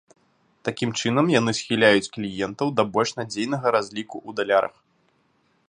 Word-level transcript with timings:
Такім 0.69 0.93
чынам 1.01 1.25
яны 1.39 1.51
схіляюць 1.59 2.09
кліентаў 2.15 2.67
да 2.79 2.83
больш 2.95 3.11
надзейнага 3.19 3.67
разліку 3.77 4.15
ў 4.27 4.41
далярах. 4.41 4.75